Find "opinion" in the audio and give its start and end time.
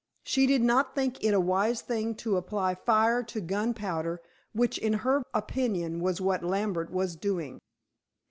5.31-5.99